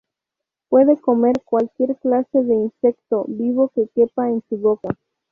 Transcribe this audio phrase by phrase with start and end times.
[0.69, 4.95] Puede comer cualquier clase de insecto vivo que quepa en su boca.